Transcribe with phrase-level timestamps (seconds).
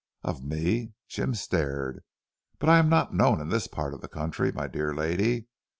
[0.23, 2.03] "Of me," Jim stared,
[2.57, 5.45] "but I am not known in this part of the country my dear lady.